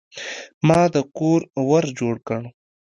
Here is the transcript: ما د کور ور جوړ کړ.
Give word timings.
ما 0.67 0.81
د 0.93 0.95
کور 1.17 1.41
ور 1.67 1.85
جوړ 1.99 2.15
کړ. 2.27 2.41